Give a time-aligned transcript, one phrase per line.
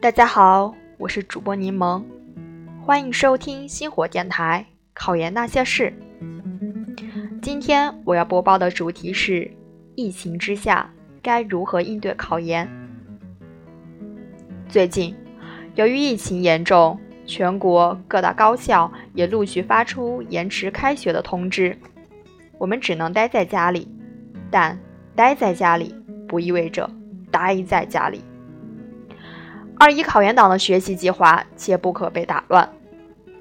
[0.00, 2.02] 大家好，我是主播柠檬，
[2.82, 5.92] 欢迎收听星火电台考研那些事。
[7.42, 9.50] 今天我要播报的主题是：
[9.96, 10.90] 疫情之下
[11.20, 12.66] 该如何应对考研？
[14.70, 15.14] 最近，
[15.74, 21.76] 由于疫情严重，全国各大高校也陆续发出延迟开学的通知，
[22.56, 23.86] 我们只能待在家里。
[24.50, 24.80] 但
[25.14, 25.94] 待在家里
[26.26, 26.90] 不意味着
[27.30, 28.24] 待在家里。
[29.80, 32.70] 二一考研党的学习计划切不可被打乱。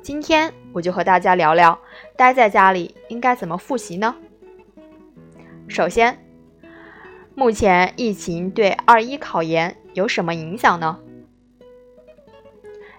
[0.00, 1.78] 今天我就和大家聊聊，
[2.16, 4.16] 待在家里应该怎么复习呢？
[5.68, 6.18] 首先，
[7.34, 10.98] 目前疫情对二一考研有什么影响呢？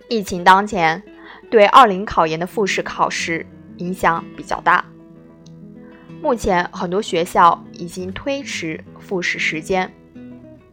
[0.08, 1.02] 疫情当前，
[1.50, 3.44] 对二零考研的复试考试
[3.78, 4.86] 影响比较大。
[6.22, 9.92] 目前很多学校已经推迟复试时间，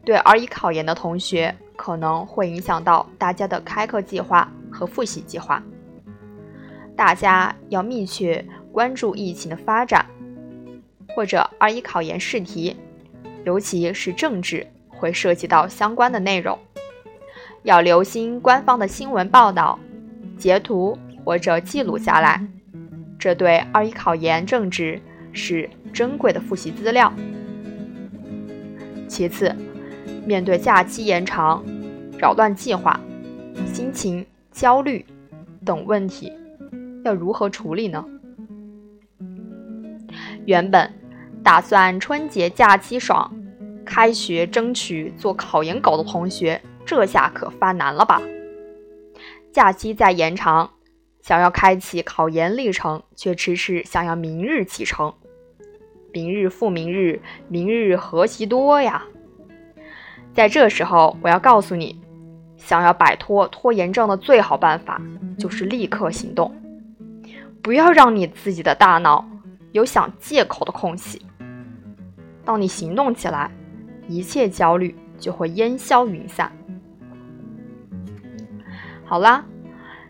[0.05, 1.56] 对二一考研的同学。
[1.83, 5.62] 可能会影响到大家的开课计划和复习计划，
[6.95, 10.05] 大家要密切关注疫情的发展，
[11.17, 12.77] 或者二一考研试题，
[13.45, 16.59] 尤其是政治会涉及到相关的内容，
[17.62, 19.78] 要留心官方的新闻报道，
[20.37, 22.47] 截图或者记录下来，
[23.19, 25.00] 这对二一考研政治
[25.33, 27.11] 是珍贵的复习资料。
[29.09, 29.56] 其次。
[30.31, 31.61] 面对假期延长、
[32.17, 33.00] 扰乱计划、
[33.75, 35.05] 心情焦虑
[35.67, 36.33] 等问题，
[37.05, 38.05] 要如何处理呢？
[40.47, 40.89] 原本
[41.42, 43.28] 打算春节假期爽，
[43.84, 48.22] 开学争取做考研狗的同学，这下可犯难了吧？
[49.50, 50.70] 假期再延长，
[51.22, 55.12] 想要开启考研历程，却迟迟想要明日启程，
[56.12, 59.05] 明日复明日，明日何其多呀！
[60.33, 62.00] 在这时候，我要告诉你，
[62.56, 65.00] 想要摆脱拖延症的最好办法
[65.37, 66.55] 就是立刻行动，
[67.60, 69.28] 不要让你自己的大脑
[69.72, 71.21] 有想借口的空隙。
[72.44, 73.50] 当你行动起来，
[74.09, 76.50] 一切焦虑就会烟消云散。
[79.04, 79.44] 好啦，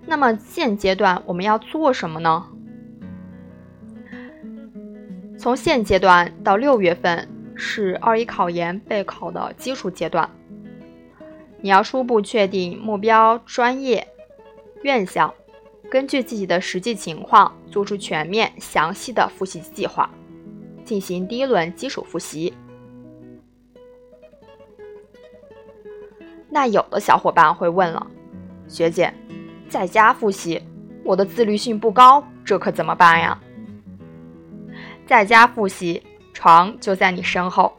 [0.06, 2.46] 那么现阶段我们要做什么呢？
[5.38, 7.26] 从现阶段到六月份。
[7.60, 10.28] 是二一考研备考的基础阶段，
[11.60, 14.04] 你要初步确定目标、专业、
[14.82, 15.32] 院校，
[15.90, 20.10] 根据自己的实际情况做出全面详细的复习计划，
[20.86, 22.52] 进行第一轮基础复习。
[26.48, 28.06] 那有的小伙伴会问了，
[28.66, 29.12] 学姐，
[29.68, 30.60] 在家复习，
[31.04, 33.38] 我的自律性不高，这可怎么办呀？
[35.06, 36.02] 在家复习。
[36.40, 37.76] 床就在你身后，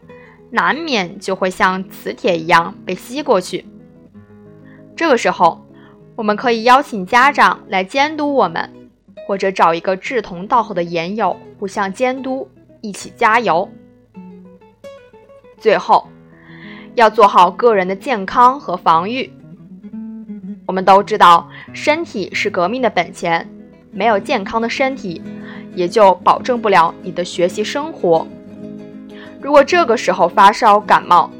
[0.52, 3.66] 难免就会像磁铁一样被吸过去。
[4.96, 5.66] 这个时候，
[6.16, 8.72] 我们可以邀请家长来监督我们，
[9.26, 12.48] 或者找一个志同道合的研友互相监督，
[12.82, 13.68] 一起加油。
[15.58, 16.08] 最后，
[16.94, 19.34] 要做好个人的健康和防御。
[20.68, 23.50] 我们都知道，身体是革命的本钱，
[23.92, 25.20] 没有健康的身体，
[25.74, 28.28] 也就保证不了你的学习生活。
[29.42, 31.32] 如果这个时候发烧感冒，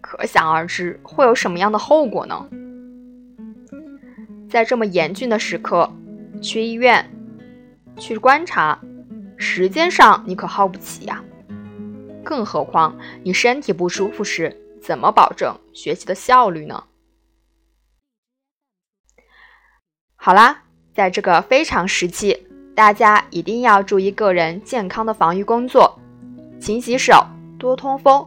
[0.00, 2.48] 可想而知会有什么样的后果呢？
[4.48, 5.92] 在这么严峻的时刻，
[6.40, 7.10] 去医院
[7.96, 8.78] 去观察，
[9.36, 11.22] 时间上你可耗不起呀。
[12.24, 16.84] 更何况你身体不舒服时，怎么保证学习的效率呢？
[20.14, 20.62] 好啦，
[20.94, 22.46] 在这个非常时期，
[22.76, 25.98] 大家一定要注意个人健康的防御工作。
[26.60, 27.24] 勤洗手，
[27.58, 28.26] 多通风，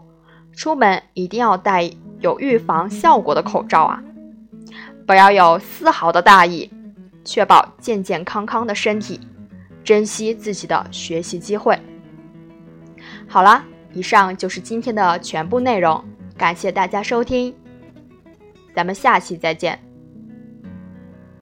[0.53, 4.01] 出门一定要戴有预防效果的口罩啊！
[5.05, 6.71] 不要有丝毫的大意，
[7.25, 9.19] 确保健健康康的身体，
[9.83, 11.77] 珍惜自己的学习机会。
[13.27, 16.03] 好啦，以上就是今天的全部内容，
[16.37, 17.53] 感谢大家收听，
[18.73, 19.77] 咱们下期再见。